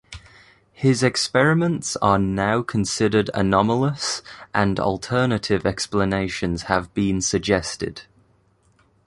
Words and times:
His 0.73 1.03
experiments 1.03 1.95
are 1.97 2.17
now 2.17 2.63
considered 2.63 3.29
anomalous 3.35 4.23
and 4.51 4.79
alternative 4.79 5.63
explanations 5.63 6.63
have 6.63 6.91
been 6.95 7.21
suggested. 7.21 8.01